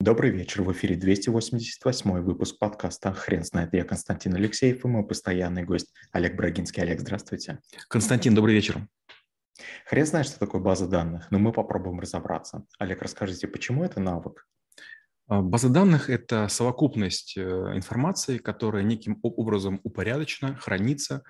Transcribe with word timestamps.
Добрый 0.00 0.30
вечер, 0.30 0.62
в 0.62 0.70
эфире 0.70 0.94
288 0.94 2.20
выпуск 2.20 2.56
подкаста 2.60 3.12
«Хрен 3.12 3.42
знает». 3.42 3.74
Я 3.74 3.82
Константин 3.82 4.36
Алексеев 4.36 4.84
и 4.84 4.88
мой 4.88 5.04
постоянный 5.04 5.64
гость 5.64 5.92
Олег 6.12 6.36
Брагинский. 6.36 6.84
Олег, 6.84 7.00
здравствуйте. 7.00 7.58
Константин, 7.88 8.32
добрый 8.32 8.54
вечер. 8.54 8.86
Хрен 9.86 10.06
знает, 10.06 10.26
что 10.26 10.38
такое 10.38 10.60
база 10.60 10.86
данных, 10.86 11.28
но 11.32 11.40
мы 11.40 11.50
попробуем 11.50 11.98
разобраться. 11.98 12.64
Олег, 12.78 13.02
расскажите, 13.02 13.48
почему 13.48 13.82
это 13.82 13.98
навык? 13.98 14.46
А, 15.26 15.42
база 15.42 15.68
данных– 15.68 16.08
это 16.10 16.46
совокупность 16.46 17.36
э, 17.36 17.42
информации, 17.74 18.38
которая 18.38 18.84
неким 18.84 19.18
образом 19.24 19.80
упорядочена, 19.82 20.54
хранится, 20.54 21.24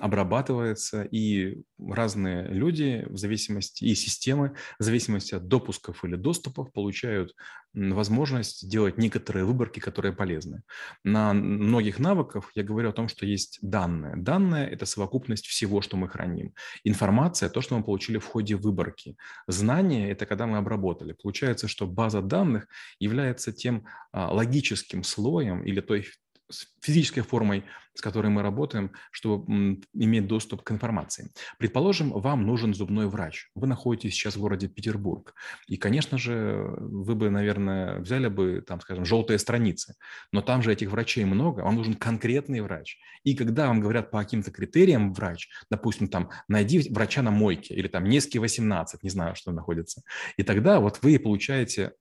обрабатывается, 0.00 1.02
и 1.04 1.62
разные 1.78 2.48
люди 2.48 3.06
в 3.08 3.16
зависимости, 3.16 3.84
и 3.84 3.94
системы 3.94 4.54
в 4.78 4.82
зависимости 4.82 5.34
от 5.34 5.48
допусков 5.48 6.04
или 6.04 6.16
доступов 6.16 6.72
получают 6.72 7.34
возможность 7.72 8.68
делать 8.68 8.98
некоторые 8.98 9.44
выборки, 9.44 9.80
которые 9.80 10.12
полезны. 10.12 10.62
На 11.04 11.32
многих 11.32 11.98
навыках 11.98 12.50
я 12.54 12.62
говорю 12.62 12.90
о 12.90 12.92
том, 12.92 13.08
что 13.08 13.24
есть 13.24 13.58
данные. 13.62 14.16
Данные– 14.16 14.68
это 14.70 14.86
совокупность 14.86 15.46
всего, 15.46 15.80
что 15.80 15.96
мы 15.96 16.08
храним. 16.08 16.52
Информация– 16.84 17.48
то, 17.50 17.60
что 17.60 17.78
мы 17.78 17.84
получили 17.84 18.18
в 18.18 18.26
ходе 18.26 18.56
выборки. 18.56 19.16
Знание– 19.46 20.10
это 20.12 20.26
когда 20.26 20.46
мы 20.46 20.58
обработали. 20.58 21.12
Получается, 21.12 21.68
что 21.68 21.86
база 21.86 22.20
данных 22.20 22.66
является 22.98 23.52
тем 23.52 23.86
а, 24.12 24.32
логическим 24.32 25.04
слоем 25.04 25.62
или 25.64 25.80
той 25.80 26.06
с 26.50 26.66
физической 26.82 27.22
формой, 27.22 27.64
с 27.94 28.00
которой 28.00 28.28
мы 28.28 28.42
работаем, 28.42 28.92
чтобы 29.10 29.80
иметь 29.94 30.26
доступ 30.26 30.62
к 30.62 30.70
информации. 30.70 31.30
Предположим, 31.58 32.10
вам 32.10 32.46
нужен 32.46 32.72
зубной 32.74 33.06
врач. 33.08 33.50
Вы 33.54 33.66
находитесь 33.66 34.14
сейчас 34.14 34.36
в 34.36 34.40
городе 34.40 34.68
Петербург. 34.68 35.34
И, 35.66 35.76
конечно 35.76 36.18
же, 36.18 36.74
вы 36.78 37.14
бы, 37.14 37.30
наверное, 37.30 37.98
взяли 37.98 38.28
бы, 38.28 38.62
там, 38.66 38.80
скажем, 38.80 39.04
желтые 39.04 39.38
страницы. 39.38 39.94
Но 40.32 40.40
там 40.40 40.62
же 40.62 40.72
этих 40.72 40.90
врачей 40.90 41.24
много, 41.24 41.60
вам 41.60 41.76
нужен 41.76 41.94
конкретный 41.94 42.60
врач. 42.60 42.98
И 43.24 43.34
когда 43.34 43.66
вам 43.66 43.80
говорят 43.80 44.10
по 44.10 44.18
каким-то 44.18 44.50
критериям 44.50 45.12
врач, 45.12 45.48
допустим, 45.70 46.08
там, 46.08 46.30
найди 46.48 46.88
врача 46.90 47.22
на 47.22 47.30
мойке 47.30 47.74
или 47.74 47.88
там 47.88 48.04
Невский 48.04 48.38
18, 48.38 49.02
не 49.02 49.10
знаю, 49.10 49.34
что 49.34 49.52
находится. 49.52 50.02
И 50.36 50.42
тогда 50.42 50.80
вот 50.80 51.00
вы 51.02 51.18
получаете 51.18 51.92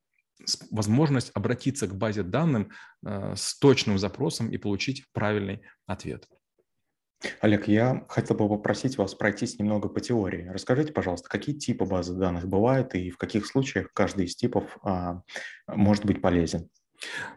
возможность 0.71 1.31
обратиться 1.33 1.87
к 1.87 1.95
базе 1.95 2.23
данным 2.23 2.71
э, 3.05 3.33
с 3.35 3.57
точным 3.59 3.97
запросом 3.97 4.49
и 4.49 4.57
получить 4.57 5.05
правильный 5.11 5.61
ответ. 5.85 6.27
Олег, 7.41 7.67
я 7.67 8.05
хотел 8.07 8.37
бы 8.37 8.47
попросить 8.47 8.97
вас 8.97 9.13
пройтись 9.13 9.59
немного 9.59 9.89
по 9.89 9.99
теории. 9.99 10.47
Расскажите, 10.47 10.93
пожалуйста, 10.93 11.27
какие 11.27 11.55
типы 11.55 11.83
базы 11.85 12.15
данных 12.15 12.47
бывают 12.47 12.95
и 12.95 13.09
в 13.09 13.17
каких 13.17 13.45
случаях 13.45 13.91
каждый 13.93 14.25
из 14.25 14.37
типов 14.37 14.77
а, 14.83 15.21
может 15.67 16.05
быть 16.05 16.21
полезен? 16.21 16.69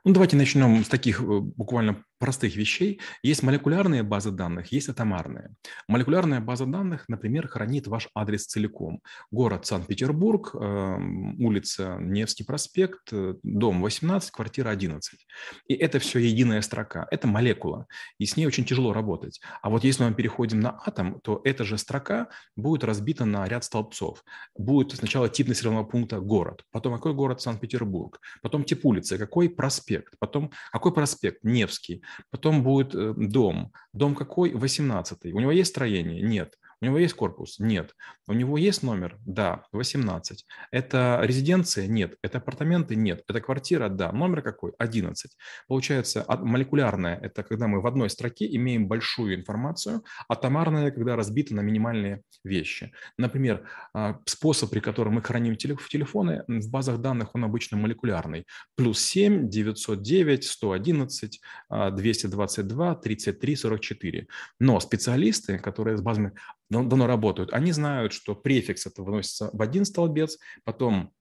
Ну, 0.04 0.12
давайте 0.12 0.36
начнем 0.36 0.84
с 0.84 0.88
таких 0.88 1.20
э, 1.20 1.24
буквально 1.24 2.04
простых 2.22 2.54
вещей. 2.54 3.00
Есть 3.24 3.42
молекулярные 3.42 4.04
базы 4.04 4.30
данных, 4.30 4.70
есть 4.70 4.88
атомарные. 4.88 5.50
Молекулярная 5.88 6.40
база 6.40 6.66
данных, 6.66 7.08
например, 7.08 7.48
хранит 7.48 7.88
ваш 7.88 8.08
адрес 8.14 8.46
целиком. 8.46 9.00
Город 9.32 9.66
Санкт-Петербург, 9.66 10.54
эм, 10.54 11.34
улица 11.44 11.96
Невский 11.98 12.44
проспект, 12.44 13.12
э, 13.12 13.34
дом 13.42 13.82
18, 13.82 14.30
квартира 14.30 14.70
11. 14.70 15.26
И 15.66 15.74
это 15.74 15.98
все 15.98 16.20
единая 16.20 16.62
строка. 16.62 17.08
Это 17.10 17.26
молекула, 17.26 17.86
и 18.18 18.24
с 18.24 18.36
ней 18.36 18.46
очень 18.46 18.64
тяжело 18.64 18.92
работать. 18.92 19.40
А 19.60 19.68
вот 19.68 19.82
если 19.82 20.04
мы 20.04 20.14
переходим 20.14 20.60
на 20.60 20.78
атом, 20.86 21.20
то 21.24 21.40
эта 21.42 21.64
же 21.64 21.76
строка 21.76 22.28
будет 22.54 22.84
разбита 22.84 23.24
на 23.24 23.48
ряд 23.48 23.64
столбцов. 23.64 24.22
Будет 24.56 24.92
сначала 24.92 25.28
тип 25.28 25.48
населенного 25.48 25.82
пункта 25.82 26.20
город, 26.20 26.62
потом 26.70 26.94
какой 26.94 27.14
город 27.14 27.40
Санкт-Петербург, 27.40 28.20
потом 28.42 28.62
тип 28.62 28.86
улицы, 28.86 29.18
какой 29.18 29.50
проспект, 29.50 30.14
потом 30.20 30.52
какой 30.70 30.94
проспект 30.94 31.42
Невский, 31.42 32.04
Потом 32.30 32.62
будет 32.62 32.94
э, 32.94 33.14
дом. 33.16 33.72
Дом 33.92 34.14
какой? 34.14 34.52
18 34.52 35.32
У 35.32 35.40
него 35.40 35.52
есть 35.52 35.70
строение? 35.70 36.22
Нет. 36.22 36.58
У 36.82 36.84
него 36.84 36.98
есть 36.98 37.14
корпус? 37.14 37.60
Нет. 37.60 37.94
У 38.26 38.32
него 38.32 38.58
есть 38.58 38.82
номер? 38.82 39.16
Да, 39.24 39.62
18. 39.70 40.44
Это 40.72 41.20
резиденция? 41.22 41.86
Нет. 41.86 42.16
Это 42.22 42.38
апартаменты? 42.38 42.96
Нет. 42.96 43.22
Это 43.28 43.40
квартира? 43.40 43.88
Да. 43.88 44.10
Номер 44.10 44.42
какой? 44.42 44.72
11. 44.78 45.30
Получается, 45.68 46.24
молекулярная– 46.28 47.16
это 47.22 47.44
когда 47.44 47.68
мы 47.68 47.80
в 47.80 47.86
одной 47.86 48.10
строке 48.10 48.52
имеем 48.56 48.88
большую 48.88 49.36
информацию, 49.36 50.02
атомарная– 50.28 50.90
когда 50.90 51.14
разбита 51.14 51.54
на 51.54 51.60
минимальные 51.60 52.22
вещи. 52.42 52.90
Например, 53.16 53.68
а, 53.94 54.18
способ, 54.26 54.70
при 54.70 54.80
котором 54.80 55.14
мы 55.14 55.22
храним 55.22 55.54
телефоны, 55.54 56.42
в 56.48 56.68
базах 56.68 56.98
данных 56.98 57.36
он 57.36 57.44
обычно 57.44 57.76
молекулярный. 57.76 58.44
Плюс 58.74 58.98
7, 58.98 59.48
909, 59.48 60.44
111, 60.44 61.40
222, 61.70 62.94
33, 62.96 63.56
44. 63.56 64.26
Но 64.58 64.80
специалисты, 64.80 65.58
которые 65.58 65.96
с 65.96 66.00
базами 66.00 66.32
давно 66.72 67.06
работают, 67.06 67.52
они 67.52 67.72
знают, 67.72 68.12
что 68.12 68.34
префикс 68.34 68.86
это 68.86 69.02
выносится 69.02 69.50
в 69.52 69.62
один 69.62 69.84
столбец, 69.84 70.38
потом 70.64 71.12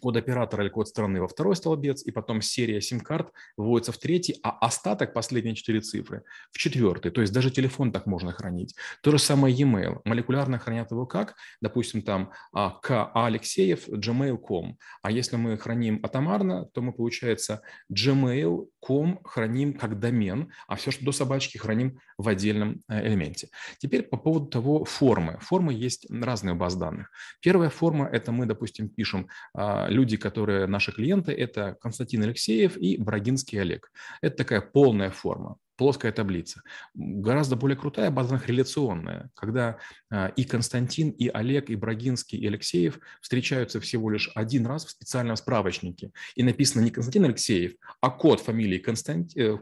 код 0.00 0.16
оператора 0.16 0.64
или 0.64 0.70
код 0.70 0.88
страны 0.88 1.20
во 1.20 1.28
второй 1.28 1.56
столбец, 1.56 2.02
и 2.02 2.10
потом 2.10 2.42
серия 2.42 2.80
сим-карт 2.80 3.32
выводится 3.56 3.92
в 3.92 3.98
третий, 3.98 4.38
а 4.42 4.50
остаток, 4.50 5.12
последние 5.12 5.54
четыре 5.54 5.80
цифры, 5.80 6.22
в 6.52 6.58
четвертый. 6.58 7.10
То 7.10 7.20
есть 7.20 7.32
даже 7.32 7.50
телефон 7.50 7.92
так 7.92 8.06
можно 8.06 8.32
хранить. 8.32 8.74
То 9.02 9.10
же 9.10 9.18
самое 9.18 9.54
e-mail. 9.54 10.00
Молекулярно 10.04 10.58
хранят 10.58 10.90
его 10.90 11.06
как? 11.06 11.34
Допустим, 11.60 12.02
там 12.02 12.32
а, 12.52 12.70
к 12.70 13.10
Алексеев 13.14 13.88
gmail.com. 13.88 14.76
А 15.02 15.10
если 15.10 15.36
мы 15.36 15.56
храним 15.56 16.00
атомарно, 16.02 16.66
то 16.66 16.82
мы, 16.82 16.92
получается, 16.92 17.62
gmail.com 17.92 19.20
храним 19.24 19.74
как 19.74 19.98
домен, 19.98 20.52
а 20.66 20.76
все, 20.76 20.90
что 20.90 21.04
до 21.04 21.12
собачки, 21.12 21.58
храним 21.58 21.98
в 22.18 22.28
отдельном 22.28 22.82
э, 22.88 23.06
элементе. 23.06 23.48
Теперь 23.78 24.02
по 24.02 24.16
поводу 24.16 24.46
того 24.46 24.84
формы. 24.84 25.38
Формы 25.40 25.74
есть 25.74 26.06
разные 26.10 26.54
базы 26.54 26.78
данных. 26.78 27.10
Первая 27.40 27.70
форма– 27.70 28.08
это 28.12 28.32
мы, 28.32 28.46
допустим, 28.46 28.88
пишем 28.88 29.28
а, 29.54 29.75
а, 29.75 29.75
люди, 29.88 30.16
которые 30.16 30.66
наши 30.66 30.92
клиенты, 30.92 31.32
это 31.32 31.76
Константин 31.80 32.22
Алексеев 32.22 32.76
и 32.76 32.96
Брагинский 32.96 33.60
Олег. 33.60 33.90
Это 34.20 34.36
такая 34.36 34.60
полная 34.60 35.10
форма 35.10 35.58
плоская 35.76 36.12
таблица. 36.12 36.62
Гораздо 36.94 37.56
более 37.56 37.76
крутая 37.76 38.10
база 38.10 38.40
реляционная, 38.46 39.30
когда 39.34 39.78
а, 40.10 40.28
и 40.28 40.44
Константин, 40.44 41.10
и 41.10 41.28
Олег, 41.28 41.70
и 41.70 41.76
Брагинский, 41.76 42.38
и 42.38 42.46
Алексеев 42.46 42.98
встречаются 43.20 43.80
всего 43.80 44.10
лишь 44.10 44.30
один 44.34 44.66
раз 44.66 44.86
в 44.86 44.90
специальном 44.90 45.36
справочнике. 45.36 46.10
И 46.34 46.42
написано 46.42 46.82
не 46.82 46.90
Константин 46.90 47.24
Алексеев, 47.24 47.74
а 48.00 48.10
код 48.10 48.40
фамилии 48.40 48.78
Константин, 48.78 49.42
э, 49.42 49.58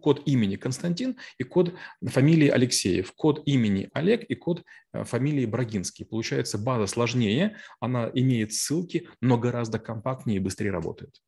код 0.00 0.22
имени 0.26 0.56
Константин 0.56 1.16
и 1.38 1.44
код 1.44 1.74
фамилии 2.04 2.48
Алексеев, 2.48 3.12
код 3.12 3.42
имени 3.46 3.88
Олег 3.92 4.24
и 4.24 4.34
код 4.34 4.64
э, 4.92 5.04
фамилии 5.04 5.46
Брагинский. 5.46 6.04
Получается, 6.04 6.58
база 6.58 6.86
сложнее, 6.86 7.56
она 7.80 8.10
имеет 8.14 8.52
ссылки, 8.52 9.08
но 9.20 9.38
гораздо 9.38 9.78
компактнее 9.78 10.36
и 10.36 10.40
быстрее 10.40 10.70
работает. 10.70 11.20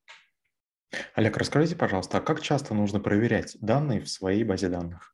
Олег, 1.14 1.36
расскажите, 1.36 1.76
пожалуйста, 1.76 2.18
а 2.18 2.20
как 2.20 2.40
часто 2.42 2.74
нужно 2.74 3.00
проверять 3.00 3.56
данные 3.60 4.00
в 4.00 4.08
своей 4.08 4.44
базе 4.44 4.68
данных? 4.68 5.13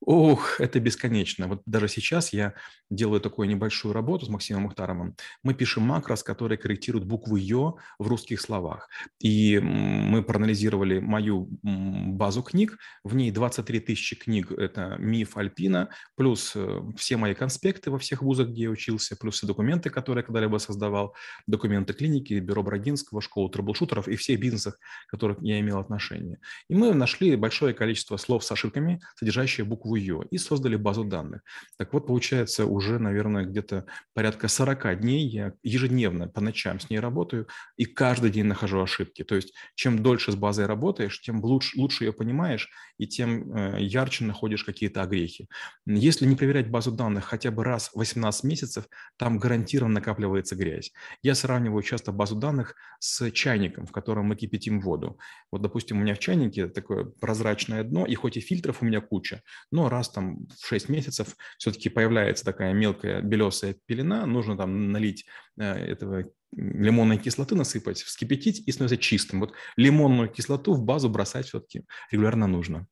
Ох, 0.00 0.60
это 0.60 0.78
бесконечно. 0.78 1.48
Вот 1.48 1.62
даже 1.66 1.88
сейчас 1.88 2.32
я 2.32 2.54
делаю 2.88 3.20
такую 3.20 3.48
небольшую 3.48 3.92
работу 3.92 4.26
с 4.26 4.28
Максимом 4.28 4.62
Мухтаровым. 4.62 5.16
Мы 5.42 5.54
пишем 5.54 5.82
макрос, 5.82 6.22
который 6.22 6.56
корректирует 6.56 7.04
букву 7.04 7.36
«ё» 7.36 7.76
в 7.98 8.06
русских 8.06 8.40
словах. 8.40 8.88
И 9.18 9.58
мы 9.58 10.22
проанализировали 10.22 11.00
мою 11.00 11.48
базу 11.62 12.42
книг. 12.42 12.78
В 13.02 13.16
ней 13.16 13.32
23 13.32 13.80
тысячи 13.80 14.14
книг– 14.14 14.52
это 14.56 14.96
«Миф 14.98 15.36
Альпина», 15.36 15.88
плюс 16.14 16.52
э, 16.54 16.80
все 16.96 17.16
мои 17.16 17.34
конспекты 17.34 17.90
во 17.90 17.98
всех 17.98 18.22
вузах, 18.22 18.48
где 18.48 18.62
я 18.62 18.70
учился, 18.70 19.16
плюс 19.16 19.34
все 19.34 19.48
документы, 19.48 19.90
которые 19.90 20.22
я 20.22 20.26
когда-либо 20.26 20.58
создавал, 20.58 21.14
документы 21.48 21.92
клиники, 21.92 22.34
бюро 22.34 22.62
Брагинского, 22.62 23.20
школу 23.20 23.48
трэблшутеров 23.48 24.06
и 24.06 24.14
всех 24.14 24.38
бизнесах, 24.38 24.78
к 25.08 25.10
которым 25.10 25.42
я 25.42 25.58
имел 25.58 25.78
отношение. 25.78 26.38
И 26.68 26.74
мы 26.74 26.94
нашли 26.94 27.34
большое 27.34 27.74
количество 27.74 28.16
слов 28.16 28.44
с 28.44 28.52
ошибками, 28.52 29.00
содержащие 29.16 29.64
букву 29.66 29.87
«ё» 29.96 30.22
и 30.30 30.38
создали 30.38 30.76
базу 30.76 31.04
данных. 31.04 31.42
Так 31.76 31.92
вот, 31.92 32.06
получается, 32.06 32.66
уже, 32.66 32.98
наверное, 32.98 33.44
где-то 33.44 33.86
порядка 34.14 34.48
40 34.48 35.00
дней 35.00 35.26
я 35.26 35.52
ежедневно 35.62 36.28
по 36.28 36.40
ночам 36.40 36.80
с 36.80 36.90
ней 36.90 36.98
работаю 36.98 37.46
и 37.76 37.84
каждый 37.84 38.30
день 38.30 38.46
нахожу 38.46 38.80
ошибки. 38.80 39.24
То 39.24 39.36
есть 39.36 39.54
чем 39.74 40.02
дольше 40.02 40.32
с 40.32 40.36
базой 40.36 40.66
работаешь, 40.66 41.20
тем 41.20 41.44
лучше, 41.44 41.78
лучше 41.78 42.04
ее 42.04 42.12
понимаешь 42.12 42.70
и 42.98 43.06
тем 43.06 43.52
э, 43.56 43.76
ярче 43.80 44.24
находишь 44.24 44.64
какие-то 44.64 45.02
огрехи. 45.02 45.48
Если 45.86 46.26
не 46.26 46.36
проверять 46.36 46.70
базу 46.70 46.92
данных 46.92 47.24
хотя 47.24 47.50
бы 47.50 47.64
раз 47.64 47.90
в 47.90 47.98
18 47.98 48.44
месяцев, 48.44 48.84
там 49.16 49.38
гарантированно 49.38 49.94
накапливается 49.94 50.56
грязь. 50.56 50.92
Я 51.22 51.34
сравниваю 51.34 51.82
часто 51.82 52.12
базу 52.12 52.36
данных 52.36 52.74
с 52.98 53.30
чайником, 53.30 53.86
в 53.86 53.92
котором 53.92 54.26
мы 54.26 54.36
кипятим 54.36 54.80
воду. 54.80 55.18
Вот, 55.50 55.62
допустим, 55.62 55.98
у 55.98 56.00
меня 56.00 56.14
в 56.14 56.18
чайнике 56.18 56.68
такое 56.68 57.04
прозрачное 57.04 57.84
дно, 57.84 58.06
и 58.06 58.14
хоть 58.14 58.36
и 58.36 58.40
фильтров 58.40 58.82
у 58.82 58.84
меня 58.84 59.00
куча, 59.00 59.42
но 59.70 59.77
раз 59.86 60.08
там 60.08 60.48
в 60.60 60.66
6 60.66 60.88
месяцев 60.88 61.36
все-таки 61.58 61.88
появляется 61.88 62.44
такая 62.44 62.72
мелкая 62.72 63.22
белесая 63.22 63.76
пелена, 63.86 64.26
нужно 64.26 64.56
там 64.56 64.90
налить 64.90 65.26
э, 65.58 65.64
этого 65.64 66.24
лимонной 66.56 67.18
кислоты 67.18 67.54
насыпать, 67.54 68.02
вскипятить 68.02 68.66
и 68.66 68.72
становится 68.72 68.96
чистым. 68.96 69.40
Вот 69.40 69.52
лимонную 69.76 70.28
кислоту 70.28 70.74
в 70.74 70.82
базу 70.82 71.08
бросать 71.08 71.46
все-таки 71.46 71.84
регулярно 72.10 72.46
нужно. 72.46 72.88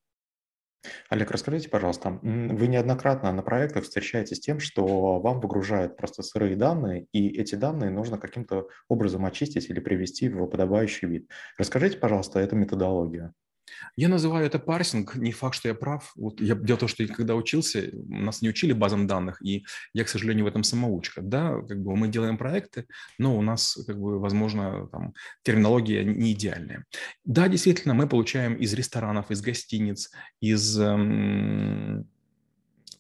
Олег, 1.09 1.31
расскажите, 1.31 1.69
пожалуйста, 1.69 2.19
вы 2.23 2.67
неоднократно 2.69 3.33
на 3.33 3.43
проектах 3.43 3.85
встречаетесь 3.85 4.37
с 4.37 4.41
тем, 4.41 4.61
что 4.61 5.19
вам 5.21 5.41
выгружают 5.41 5.97
просто 5.97 6.23
сырые 6.23 6.55
данные, 6.55 7.07
и 7.13 7.29
эти 7.29 7.55
данные 7.55 7.91
нужно 7.91 8.19
каким-то 8.19 8.69
образом 8.89 9.25
очистить 9.25 9.69
или 9.69 9.81
привести 9.81 10.29
в 10.29 10.47
подобающий 10.47 11.09
вид. 11.09 11.31
Расскажите, 11.59 11.99
пожалуйста, 11.99 12.39
эту 12.39 12.57
методологию. 12.57 13.35
Я 13.97 14.09
называю 14.09 14.47
это 14.47 14.59
парсинг, 14.59 15.17
не 15.17 15.33
факт, 15.33 15.57
что 15.57 15.69
я 15.69 15.75
прав. 15.75 16.13
Вот 16.17 16.41
я, 16.41 16.55
дело 16.55 16.77
в 16.77 16.81
том, 16.81 16.89
что 16.89 17.07
когда 17.07 17.35
учился, 17.35 17.91
нас 17.93 18.43
не 18.43 18.49
учили 18.49 18.73
базам 18.73 19.07
данных, 19.07 19.41
и 19.43 19.65
я, 19.93 20.05
к 20.05 20.09
сожалению, 20.09 20.45
в 20.45 20.49
этом 20.49 20.63
самоучка. 20.63 21.23
Да, 21.23 21.61
как 21.63 21.83
бы 21.83 21.97
мы 21.97 22.09
делаем 22.09 22.39
проекты, 22.39 22.87
но 23.19 23.37
у 23.37 23.43
нас, 23.43 23.79
как 23.87 23.99
бы, 23.99 24.19
возможно, 24.19 24.89
там, 24.89 25.15
терминология 25.43 26.05
не 26.05 26.33
идеальная. 26.33 26.85
Да, 27.25 27.49
действительно, 27.49 27.95
мы 27.95 28.09
получаем 28.09 28.55
из 28.55 28.73
ресторанов, 28.75 29.31
из 29.31 29.41
гостиниц, 29.41 30.11
из 30.41 30.79
эм, 30.79 32.09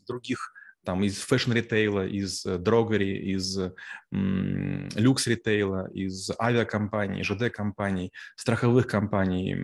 других 0.07 0.53
там 0.87 1.03
из 1.03 1.19
фэшн-ритейла, 1.19 2.07
из 2.07 2.45
дрогери, 2.45 3.35
из 3.35 3.59
люкс-ритейла, 4.13 5.91
из 5.93 6.31
авиакомпаний, 6.41 7.25
ЖД-компаний, 7.25 8.13
страховых 8.37 8.87
компаний, 8.87 9.57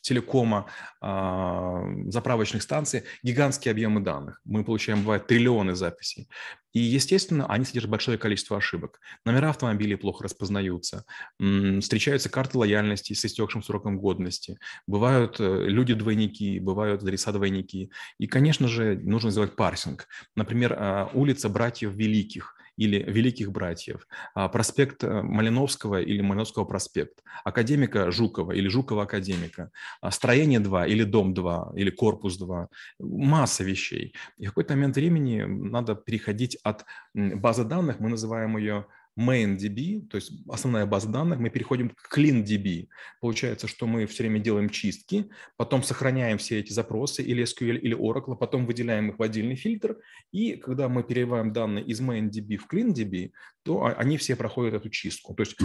телекома, 0.00 0.66
а, 1.00 1.82
заправочных 2.06 2.62
станций 2.62 3.04
гигантские 3.22 3.72
объемы 3.72 4.00
данных. 4.00 4.40
Мы 4.44 4.64
получаем, 4.64 5.00
бывает, 5.00 5.26
триллионы 5.26 5.74
записей. 5.74 6.28
И, 6.74 6.80
естественно, 6.80 7.46
они 7.46 7.64
содержат 7.64 7.90
большое 7.90 8.18
количество 8.18 8.56
ошибок. 8.56 9.00
Номера 9.24 9.50
автомобилей 9.50 9.96
плохо 9.96 10.24
распознаются, 10.24 11.04
встречаются 11.38 12.28
карты 12.28 12.58
лояльности 12.58 13.14
с 13.14 13.24
истекшим 13.24 13.62
сроком 13.62 13.98
годности, 13.98 14.58
бывают 14.86 15.40
э, 15.40 15.64
люди-двойники, 15.66 16.60
бывают 16.60 17.02
адреса-двойники. 17.02 17.90
И, 18.18 18.26
конечно 18.26 18.68
же, 18.68 18.98
нужно 19.02 19.30
сделать 19.30 19.56
парсинг. 19.56 20.06
Например, 20.36 20.76
а, 20.78 21.10
улица 21.14 21.48
братьев 21.48 21.94
Великих 21.94 22.57
или 22.78 23.02
Великих 23.02 23.50
Братьев, 23.50 24.06
а, 24.34 24.48
проспект 24.48 25.04
э, 25.04 25.22
Малиновского 25.22 26.00
или 26.00 26.22
Малиновского 26.22 26.64
проспект, 26.64 27.24
академика 27.44 28.10
Жукова 28.10 28.52
или 28.52 28.68
Жукова 28.68 29.02
академика, 29.02 29.70
а, 30.00 30.10
строение 30.10 30.60
2 30.60 30.86
или 30.86 31.04
дом 31.04 31.34
2 31.34 31.72
или 31.74 31.90
корпус 31.90 32.38
2, 32.38 32.68
масса 33.00 33.64
вещей. 33.64 34.14
И 34.38 34.46
в 34.46 34.50
какой-то 34.50 34.74
момент 34.74 34.96
времени 34.96 35.42
надо 35.42 35.96
переходить 35.96 36.56
от 36.62 36.84
базы 37.14 37.64
данных, 37.64 37.98
мы 37.98 38.10
называем 38.10 38.56
ее 38.56 38.86
MainDB, 39.18 40.06
то 40.06 40.16
есть 40.16 40.32
основная 40.48 40.86
база 40.86 41.08
данных, 41.08 41.38
мы 41.38 41.50
переходим 41.50 41.90
к 41.90 42.16
CleanDB. 42.16 42.88
Получается, 43.20 43.66
что 43.66 43.86
мы 43.86 44.06
все 44.06 44.22
время 44.22 44.38
делаем 44.38 44.70
чистки, 44.70 45.28
потом 45.56 45.82
сохраняем 45.82 46.38
все 46.38 46.58
эти 46.60 46.72
запросы 46.72 47.22
или 47.22 47.44
SQL, 47.44 47.78
или 47.78 47.96
Oracle, 47.96 48.36
потом 48.36 48.66
выделяем 48.66 49.10
их 49.10 49.18
в 49.18 49.22
отдельный 49.22 49.56
фильтр, 49.56 49.98
и 50.32 50.52
когда 50.52 50.88
мы 50.88 51.02
переливаем 51.02 51.52
данные 51.52 51.84
из 51.84 52.00
MainDB 52.00 52.56
в 52.56 52.72
CleanDB, 52.72 53.32
то 53.64 53.92
они 53.96 54.16
все 54.16 54.36
проходят 54.36 54.74
эту 54.74 54.88
чистку. 54.88 55.34
То 55.34 55.42
есть 55.42 55.56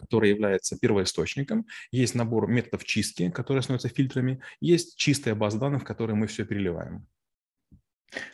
который 0.00 0.30
является 0.30 0.78
первоисточником, 0.78 1.66
есть 1.90 2.14
набор 2.14 2.48
методов 2.48 2.84
чистки, 2.84 3.30
которые 3.30 3.62
становятся 3.62 3.88
фильтрами, 3.88 4.40
есть 4.60 4.96
чистая 4.96 5.34
база 5.34 5.58
данных, 5.58 5.82
в 5.82 5.84
которой 5.84 6.12
мы 6.12 6.26
все 6.26 6.44
переливаем. 6.44 7.06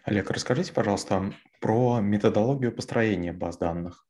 Олег, 0.05 0.31
расскажите, 0.31 0.73
пожалуйста, 0.73 1.33
про 1.61 2.01
методологию 2.01 2.73
построения 2.73 3.33
баз 3.33 3.59
данных. 3.59 4.07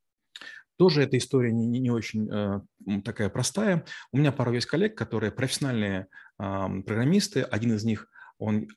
Тоже 0.76 1.02
эта 1.02 1.18
история 1.18 1.52
не, 1.52 1.66
не, 1.66 1.80
не 1.80 1.90
очень 1.90 2.30
э, 2.30 2.60
такая 3.02 3.28
простая. 3.28 3.84
У 4.12 4.18
меня 4.18 4.30
пару 4.30 4.52
есть 4.52 4.66
коллег, 4.66 4.96
которые 4.96 5.32
профессиональные 5.32 6.06
э, 6.38 6.66
программисты. 6.86 7.42
Один 7.42 7.74
из 7.74 7.84
них, 7.84 8.08
он 8.38 8.68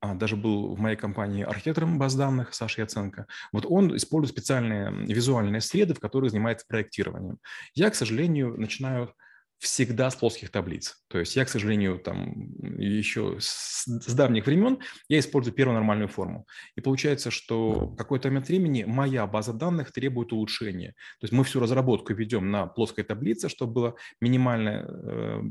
а, 0.00 0.14
даже 0.14 0.36
был 0.36 0.74
в 0.74 0.78
моей 0.78 0.96
компании 0.96 1.42
архитектором 1.42 1.98
баз 1.98 2.14
данных, 2.14 2.54
Саша 2.54 2.82
Яценко. 2.82 3.26
Вот 3.52 3.64
он 3.66 3.96
использует 3.96 4.36
специальные 4.36 5.06
визуальные 5.06 5.60
среды, 5.60 5.94
в 5.94 6.00
которых 6.00 6.30
занимается 6.30 6.66
проектированием. 6.68 7.38
Я, 7.74 7.90
к 7.90 7.94
сожалению, 7.94 8.58
начинаю 8.58 9.14
всегда 9.58 10.10
с 10.10 10.16
плоских 10.16 10.50
таблиц. 10.50 11.02
То 11.08 11.18
есть 11.18 11.34
я, 11.36 11.44
к 11.44 11.48
сожалению, 11.48 11.98
там 11.98 12.52
еще 12.78 13.36
с, 13.40 13.84
с 13.86 14.14
давних 14.14 14.46
времен 14.46 14.78
я 15.08 15.18
использую 15.18 15.54
первую 15.54 15.74
нормальную 15.74 16.08
форму. 16.08 16.46
И 16.74 16.80
получается, 16.80 17.30
что 17.30 17.88
какой-то 17.96 18.28
момент 18.28 18.48
времени 18.48 18.84
моя 18.84 19.26
база 19.26 19.52
данных 19.52 19.92
требует 19.92 20.32
улучшения. 20.32 20.90
То 21.20 21.24
есть 21.24 21.32
мы 21.32 21.44
всю 21.44 21.60
разработку 21.60 22.12
ведем 22.12 22.50
на 22.50 22.66
плоской 22.66 23.04
таблице, 23.04 23.48
чтобы 23.48 23.72
была 23.72 23.94
минимальная 24.20 24.86
э, 24.86 25.42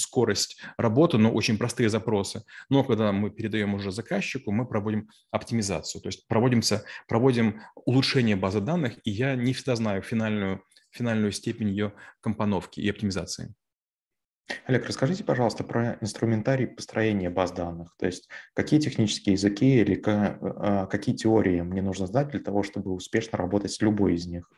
скорость 0.00 0.60
работы, 0.76 1.18
но 1.18 1.30
очень 1.30 1.56
простые 1.56 1.88
запросы. 1.88 2.42
Но 2.68 2.84
когда 2.84 3.12
мы 3.12 3.30
передаем 3.30 3.74
уже 3.74 3.90
заказчику, 3.90 4.52
мы 4.52 4.66
проводим 4.66 5.08
оптимизацию. 5.30 6.02
То 6.02 6.08
есть 6.08 6.26
проводимся, 6.28 6.84
проводим 7.08 7.62
улучшение 7.74 8.36
базы 8.36 8.60
данных, 8.60 8.98
и 9.04 9.10
я 9.10 9.34
не 9.34 9.54
всегда 9.54 9.76
знаю 9.76 10.02
финальную 10.02 10.62
финальную 10.96 11.32
степень 11.32 11.68
ее 11.68 11.92
компоновки 12.20 12.80
и 12.80 12.90
оптимизации. 12.90 13.54
Олег, 14.66 14.86
расскажите, 14.86 15.24
пожалуйста, 15.24 15.64
про 15.64 15.98
инструментарий 16.00 16.68
построения 16.68 17.30
баз 17.30 17.52
данных. 17.52 17.96
То 17.98 18.06
есть 18.06 18.28
какие 18.54 18.78
технические 18.78 19.32
языки 19.32 19.80
или 19.80 20.00
а, 20.06 20.86
какие 20.86 21.16
теории 21.16 21.60
мне 21.62 21.82
нужно 21.82 22.06
знать 22.06 22.28
для 22.28 22.40
того, 22.40 22.62
чтобы 22.62 22.92
успешно 22.92 23.38
работать 23.38 23.72
с 23.72 23.80
любой 23.80 24.14
из 24.14 24.26
них? 24.26 24.50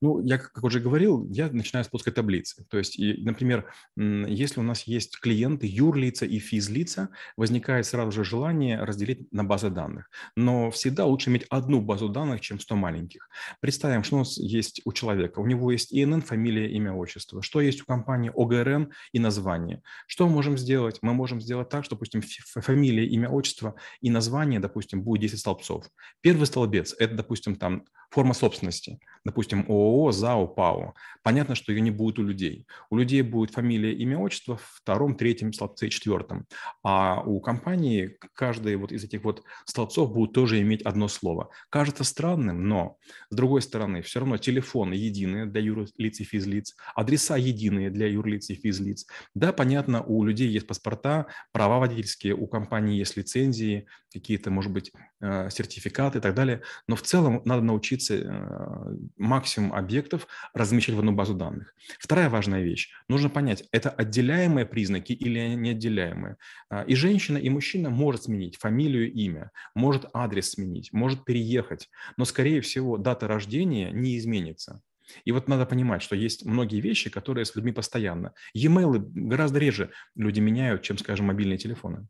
Ну, 0.00 0.20
я, 0.20 0.38
как 0.38 0.64
уже 0.64 0.80
говорил, 0.80 1.28
я 1.30 1.48
начинаю 1.50 1.84
с 1.84 1.88
плоской 1.88 2.12
таблицы. 2.12 2.64
То 2.68 2.78
есть, 2.78 2.98
например, 2.98 3.72
если 3.96 4.60
у 4.60 4.62
нас 4.62 4.84
есть 4.84 5.18
клиенты, 5.18 5.66
юрлица 5.66 6.26
и 6.26 6.38
физлица, 6.38 7.08
возникает 7.36 7.86
сразу 7.86 8.12
же 8.12 8.24
желание 8.24 8.82
разделить 8.82 9.32
на 9.32 9.44
базы 9.44 9.70
данных. 9.70 10.10
Но 10.36 10.70
всегда 10.70 11.06
лучше 11.06 11.30
иметь 11.30 11.46
одну 11.50 11.80
базу 11.80 12.08
данных, 12.08 12.40
чем 12.40 12.60
100 12.60 12.76
маленьких. 12.76 13.28
Представим, 13.60 14.04
что 14.04 14.16
у 14.16 14.18
нас 14.20 14.38
есть 14.38 14.82
у 14.84 14.92
человека. 14.92 15.40
У 15.40 15.46
него 15.46 15.70
есть 15.70 15.92
ИНН, 15.92 16.22
фамилия, 16.22 16.70
имя, 16.72 16.92
отчество. 16.92 17.42
Что 17.42 17.60
есть 17.60 17.82
у 17.82 17.84
компании 17.84 18.32
ОГРН 18.34 18.92
и 19.12 19.18
название. 19.18 19.82
Что 20.06 20.26
мы 20.26 20.34
можем 20.34 20.58
сделать? 20.58 20.98
Мы 21.02 21.14
можем 21.14 21.40
сделать 21.40 21.68
так, 21.68 21.84
что, 21.84 21.94
допустим, 21.96 22.22
фамилия, 22.22 23.06
имя, 23.06 23.28
отчество 23.28 23.74
и 24.00 24.10
название, 24.10 24.60
допустим, 24.60 25.02
будет 25.02 25.22
10 25.22 25.38
столбцов. 25.38 25.86
Первый 26.20 26.46
столбец– 26.46 26.94
это, 26.98 27.14
допустим, 27.14 27.56
там 27.56 27.84
форма 28.10 28.34
собственности. 28.34 28.98
Допустим, 29.24 29.59
ООО, 29.68 30.12
ЗАО, 30.12 30.46
ПАО. 30.46 30.94
Понятно, 31.22 31.54
что 31.54 31.72
ее 31.72 31.80
не 31.80 31.90
будет 31.90 32.18
у 32.18 32.22
людей. 32.22 32.66
У 32.90 32.96
людей 32.96 33.22
будет 33.22 33.52
фамилия, 33.52 33.92
имя, 33.92 34.18
отчество 34.18 34.56
в 34.56 34.62
втором, 34.74 35.14
третьем 35.14 35.52
столбце, 35.52 35.88
четвертом. 35.88 36.46
А 36.82 37.22
у 37.22 37.40
компании 37.40 38.16
каждый 38.34 38.76
вот 38.76 38.92
из 38.92 39.04
этих 39.04 39.24
вот 39.24 39.42
столбцов 39.66 40.12
будет 40.12 40.32
тоже 40.32 40.60
иметь 40.60 40.82
одно 40.82 41.08
слово. 41.08 41.50
Кажется 41.68 42.04
странным, 42.04 42.68
но 42.68 42.96
с 43.30 43.36
другой 43.36 43.62
стороны, 43.62 44.02
все 44.02 44.20
равно 44.20 44.38
телефоны 44.38 44.94
единые 44.94 45.46
для 45.46 45.60
юрлиц 45.60 46.20
и 46.20 46.24
физлиц, 46.24 46.76
адреса 46.94 47.36
единые 47.36 47.90
для 47.90 48.06
юрлиц 48.06 48.50
и 48.50 48.54
физлиц. 48.54 49.06
Да, 49.34 49.52
понятно, 49.52 50.02
у 50.02 50.24
людей 50.24 50.48
есть 50.48 50.66
паспорта, 50.66 51.26
права 51.52 51.78
водительские, 51.78 52.34
у 52.34 52.46
компании 52.46 52.98
есть 52.98 53.16
лицензии, 53.16 53.86
какие-то, 54.12 54.50
может 54.50 54.72
быть, 54.72 54.92
э, 55.20 55.50
сертификаты 55.50 56.18
и 56.18 56.20
так 56.20 56.34
далее. 56.34 56.62
Но 56.88 56.96
в 56.96 57.02
целом 57.02 57.42
надо 57.44 57.62
научиться 57.62 58.14
э, 58.14 58.96
максимум 59.16 59.49
максимум 59.50 59.72
объектов 59.72 60.28
размещать 60.54 60.94
в 60.94 60.98
одну 61.00 61.12
базу 61.12 61.34
данных. 61.34 61.74
Вторая 61.98 62.28
важная 62.28 62.62
вещь. 62.62 62.90
Нужно 63.08 63.28
понять, 63.28 63.64
это 63.72 63.90
отделяемые 63.90 64.64
признаки 64.64 65.12
или 65.12 65.54
неотделяемые. 65.54 66.36
А, 66.68 66.82
и 66.82 66.94
женщина, 66.94 67.36
и 67.36 67.50
мужчина 67.50 67.90
может 67.90 68.24
сменить 68.24 68.56
фамилию, 68.58 69.12
имя, 69.12 69.50
может 69.74 70.04
адрес 70.12 70.50
сменить, 70.50 70.92
может 70.92 71.24
переехать, 71.24 71.88
но, 72.16 72.24
скорее 72.24 72.60
всего, 72.60 72.96
дата 72.96 73.26
рождения 73.26 73.90
не 73.90 74.16
изменится. 74.18 74.80
И 75.24 75.32
вот 75.32 75.48
надо 75.48 75.66
понимать, 75.66 76.02
что 76.02 76.14
есть 76.14 76.44
многие 76.44 76.80
вещи, 76.80 77.10
которые 77.10 77.44
с 77.44 77.56
людьми 77.56 77.72
постоянно. 77.72 78.32
E-mail 78.54 78.98
гораздо 78.98 79.58
реже 79.58 79.90
люди 80.14 80.38
меняют, 80.38 80.82
чем, 80.82 80.96
скажем, 80.96 81.26
мобильные 81.26 81.58
телефоны. 81.58 82.06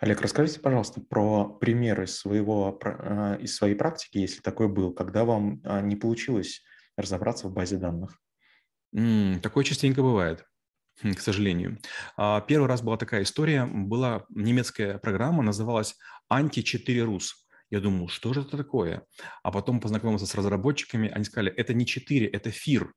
Олег, 0.00 0.20
расскажите, 0.20 0.60
пожалуйста, 0.60 1.00
про 1.00 1.48
примеры 1.48 2.06
своего, 2.06 2.78
а, 2.84 3.36
из 3.36 3.54
своей 3.54 3.74
практики, 3.74 4.18
если 4.18 4.40
такой 4.40 4.68
был, 4.68 4.92
когда 4.92 5.24
вам 5.24 5.60
а, 5.64 5.80
не 5.80 5.96
получилось 5.96 6.62
разобраться 6.96 7.48
в 7.48 7.52
базе 7.52 7.76
данных. 7.76 8.18
такое 9.42 9.64
частенько 9.64 10.02
бывает 10.02 10.44
к 11.16 11.20
сожалению. 11.20 11.78
А, 12.16 12.40
первый 12.40 12.68
раз 12.68 12.82
была 12.82 12.96
такая 12.96 13.22
история, 13.22 13.64
была 13.66 14.24
немецкая 14.28 14.98
программа, 14.98 15.42
называлась 15.42 15.96
«Анти-4 16.28 17.02
Рус». 17.02 17.46
Я 17.70 17.80
думал, 17.80 18.08
что 18.08 18.32
же 18.32 18.42
это 18.42 18.56
такое? 18.56 19.06
А 19.42 19.52
потом 19.52 19.80
познакомился 19.80 20.26
с 20.26 20.34
разработчиками, 20.34 21.08
они 21.08 21.24
сказали, 21.24 21.52
это 21.52 21.72
не 21.72 21.86
4, 21.86 22.26
это 22.26 22.50
FIR, 22.50 22.88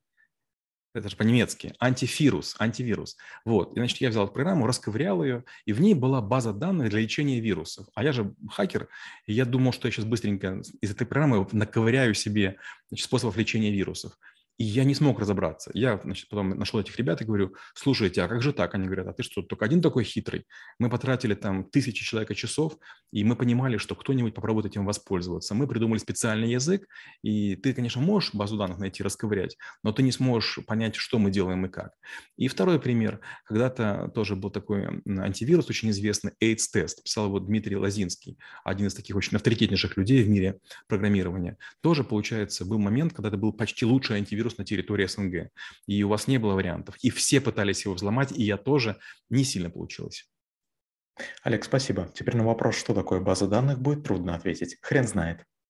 это 0.93 1.09
же 1.09 1.15
по-немецки, 1.15 1.73
антифирус, 1.79 2.55
антивирус. 2.59 3.17
Вот, 3.45 3.75
и, 3.75 3.79
значит, 3.79 4.00
я 4.01 4.09
взял 4.09 4.25
эту 4.25 4.33
программу, 4.33 4.67
расковырял 4.67 5.23
ее, 5.23 5.43
и 5.65 5.73
в 5.73 5.81
ней 5.81 5.93
была 5.93 6.21
база 6.21 6.53
данных 6.53 6.89
для 6.89 7.00
лечения 7.00 7.39
вирусов. 7.39 7.88
А 7.95 8.03
я 8.03 8.12
же 8.12 8.33
хакер, 8.50 8.88
и 9.25 9.33
я 9.33 9.45
думал, 9.45 9.73
что 9.73 9.88
я 9.88 9.91
сейчас 9.91 10.05
быстренько 10.05 10.62
из 10.81 10.91
этой 10.91 11.07
программы 11.07 11.47
наковыряю 11.51 12.13
себе 12.13 12.57
значит, 12.89 13.05
способов 13.05 13.38
лечения 13.38 13.71
вирусов. 13.71 14.13
И 14.57 14.63
я 14.65 14.83
не 14.83 14.93
смог 14.93 15.19
разобраться. 15.19 15.72
Я, 15.74 16.00
значит, 16.03 16.29
потом 16.29 16.51
нашел 16.51 16.79
этих 16.79 16.95
ребят 16.98 17.22
и 17.22 17.25
говорю, 17.25 17.55
слушайте, 17.74 18.22
а 18.22 18.27
как 18.27 18.41
же 18.41 18.53
так? 18.53 18.75
Они 18.75 18.86
говорят, 18.86 19.07
а 19.07 19.13
ты 19.13 19.24
что, 19.24 19.41
только 19.41 19.65
один 19.65 19.81
такой 19.81 20.03
хитрый? 20.03 20.45
Мы 20.77 20.89
потратили 20.89 21.33
там 21.33 21.63
тысячи 21.63 22.03
человека 22.03 22.36
часов, 22.36 22.77
и 23.12 23.24
мы 23.24 23.36
понимали, 23.36 23.77
что 23.77 23.95
кто-нибудь 23.95 24.36
попробует 24.36 24.67
этим 24.67 24.86
воспользоваться. 24.86 25.55
Мы 25.55 25.67
придумали 25.67 25.98
специальный 25.98 26.51
язык, 26.51 26.86
и 27.24 27.55
ты, 27.55 27.74
конечно, 27.74 28.01
можешь 28.01 28.33
базу 28.33 28.57
данных 28.57 28.77
найти, 28.77 29.01
расковырять, 29.01 29.57
но 29.83 29.91
ты 29.91 30.03
не 30.03 30.12
сможешь 30.12 30.60
понять, 30.67 30.95
что 30.95 31.17
мы 31.17 31.31
делаем 31.31 31.65
и 31.65 31.69
как. 31.69 31.93
И 32.38 32.48
второй 32.48 32.79
пример. 32.79 33.22
Когда-то 33.45 34.12
тоже 34.13 34.36
был 34.36 34.51
такой 34.51 35.01
антивирус 35.05 35.69
очень 35.69 35.89
известный, 35.89 36.33
AIDS-тест. 36.39 37.03
Писал 37.03 37.27
его 37.27 37.39
Дмитрий 37.39 37.75
Лозинский, 37.75 38.38
один 38.63 38.88
из 38.88 38.93
таких 38.93 39.15
очень 39.15 39.36
авторитетнейших 39.36 39.98
людей 39.98 40.24
в 40.24 40.29
мире 40.29 40.60
программирования. 40.88 41.57
Тоже, 41.81 42.03
получается, 42.03 42.65
был 42.65 42.77
момент, 42.77 43.13
когда 43.13 43.29
это 43.29 43.38
был 43.38 43.51
почти 43.53 43.86
лучший 43.86 44.17
антивирус, 44.17 44.42
вирус 44.43 44.57
на 44.57 44.65
территории 44.65 45.07
СНГ. 45.07 45.50
И 45.88 46.03
у 46.03 46.09
вас 46.09 46.27
не 46.27 46.38
было 46.38 46.53
вариантов. 46.53 46.95
И 47.01 47.09
все 47.09 47.39
пытались 47.39 47.85
его 47.85 47.95
взломать, 47.95 48.31
и 48.31 48.43
я 48.43 48.57
тоже 48.57 49.00
не 49.29 49.43
сильно 49.43 49.69
получилось. 49.69 50.29
Олег, 51.43 51.63
спасибо. 51.63 52.09
Теперь 52.13 52.35
на 52.35 52.45
вопрос, 52.45 52.75
что 52.75 52.93
такое 52.93 53.19
база 53.19 53.47
данных, 53.47 53.79
будет 53.79 54.03
трудно 54.03 54.35
ответить. 54.35 54.77
Хрен 54.81 55.07
знает. 55.07 55.45